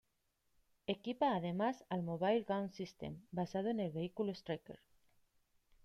[0.87, 4.79] Equipa además al Mobile Gun System, basado en el vehículo Stryker.